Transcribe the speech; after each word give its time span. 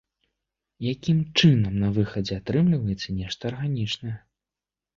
Якім 0.91 1.19
чынам 1.41 1.77
на 1.85 1.91
выхадзе 1.99 2.39
атрымліваецца 2.41 3.09
нешта 3.21 3.43
арганічнае? 3.53 4.17